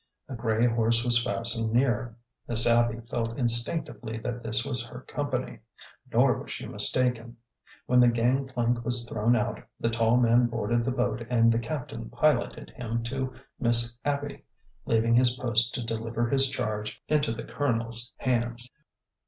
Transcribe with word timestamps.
A 0.27 0.33
gray 0.35 0.65
horse 0.65 1.03
was 1.03 1.23
fastened 1.23 1.73
near. 1.73 2.15
Miss 2.47 2.65
Abby 2.65 3.01
felt 3.01 3.37
instinc 3.37 3.85
tively 3.85 4.19
that 4.23 4.41
this 4.41 4.65
was 4.65 4.83
her 4.83 5.01
company. 5.01 5.59
Nor 6.11 6.39
was 6.41 6.49
she 6.51 6.65
mistaken. 6.65 7.37
When 7.85 7.99
the 7.99 8.09
gang 8.09 8.47
plank 8.47 8.83
was 8.83 9.07
thrown 9.07 9.35
out, 9.35 9.61
the 9.79 9.91
tall 9.91 10.17
man 10.17 10.47
boarded 10.47 10.85
the 10.85 10.91
boat 10.91 11.23
and 11.29 11.51
the 11.51 11.59
captain 11.59 12.09
piloted 12.09 12.71
him 12.71 13.03
to 13.03 13.33
Miss 13.59 13.95
20 14.01 14.13
ORDER 14.15 14.21
NO. 14.23 14.27
11 14.27 14.35
Abby, 14.39 14.45
leaving 14.87 15.15
his 15.17 15.37
post 15.37 15.75
to 15.75 15.83
deliver 15.83 16.27
his 16.27 16.49
charge 16.49 16.99
into 17.07 17.31
the 17.31 17.43
Colo 17.43 17.73
nel's 17.73 18.11
hands. 18.17 18.71